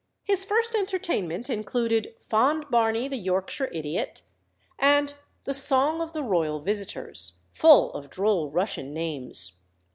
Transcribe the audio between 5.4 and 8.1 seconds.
the "Song of the Royal Visitors," full of